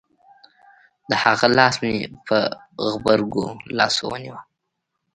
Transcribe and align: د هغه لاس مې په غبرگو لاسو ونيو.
د 1.09 1.11
هغه 1.23 1.47
لاس 1.57 1.75
مې 1.81 1.93
په 2.27 2.37
غبرگو 2.91 3.45
لاسو 3.77 4.03
ونيو. 4.09 4.37